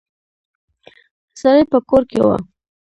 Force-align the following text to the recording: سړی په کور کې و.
سړی 1.41 1.63
په 1.71 1.77
کور 1.87 2.03
کې 2.11 2.19
و. 2.23 2.27